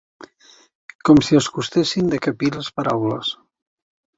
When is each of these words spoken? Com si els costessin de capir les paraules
Com 1.09 1.21
si 1.27 1.37
els 1.41 1.49
costessin 1.57 2.09
de 2.15 2.21
capir 2.29 2.51
les 2.57 2.73
paraules 2.81 3.31